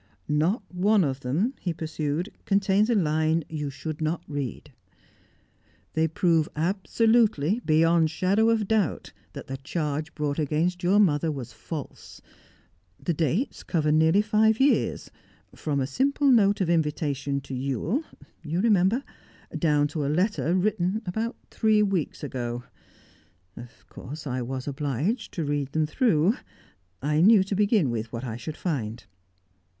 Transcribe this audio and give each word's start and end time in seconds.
"Not 0.27 0.63
one 0.73 1.03
of 1.03 1.19
them," 1.19 1.53
he 1.61 1.73
pursued, 1.73 2.31
"contains 2.45 2.89
a 2.89 2.95
line 2.95 3.41
that 3.41 3.51
you 3.51 3.69
should 3.69 4.01
not 4.01 4.23
read. 4.27 4.73
They 5.93 6.07
prove 6.07 6.49
absolutely, 6.55 7.59
beyond 7.63 8.09
shadow 8.09 8.49
of 8.49 8.67
doubt, 8.67 9.11
that 9.33 9.45
the 9.45 9.57
charge 9.57 10.15
brought 10.15 10.39
against 10.39 10.81
your 10.81 10.97
mother 10.99 11.31
was 11.31 11.53
false. 11.53 12.19
The 12.99 13.13
dates 13.13 13.61
cover 13.61 13.91
nearly 13.91 14.23
five 14.23 14.59
years 14.59 15.11
from 15.53 15.79
a 15.79 15.85
simple 15.85 16.31
note 16.31 16.61
of 16.61 16.67
invitation 16.71 17.39
to 17.41 17.53
Ewell 17.53 18.01
you 18.41 18.59
remember 18.59 19.03
down 19.55 19.87
to 19.89 20.03
a 20.03 20.09
letter 20.09 20.55
written 20.55 21.03
about 21.05 21.35
three 21.51 21.83
weeks 21.83 22.23
ago. 22.23 22.63
Of 23.55 23.85
course 23.87 24.25
I 24.25 24.41
was 24.41 24.67
obliged 24.67 25.31
to 25.35 25.45
read 25.45 25.73
them 25.73 25.85
through; 25.85 26.37
I 27.03 27.21
knew 27.21 27.43
to 27.43 27.53
begin 27.55 27.91
with 27.91 28.11
what 28.11 28.23
I 28.23 28.35
should 28.35 28.57
find. 28.57 29.05